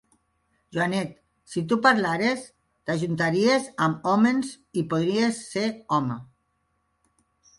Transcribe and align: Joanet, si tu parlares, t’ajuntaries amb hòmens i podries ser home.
Joanet, 0.75 1.11
si 1.55 1.61
tu 1.73 1.77
parlares, 1.87 2.47
t’ajuntaries 2.89 3.69
amb 3.87 4.09
hòmens 4.13 4.53
i 4.83 4.85
podries 4.95 5.45
ser 5.53 5.67
home. 5.97 6.19